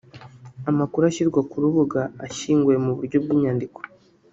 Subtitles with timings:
[0.69, 3.79] Amakuru ashyirwa ku rubuga ashyinguye mu buryo bw’inyandiko